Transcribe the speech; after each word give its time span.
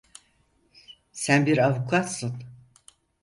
Sen 1.11 1.45
bir 1.45 1.57
avukatsın. 1.57 2.43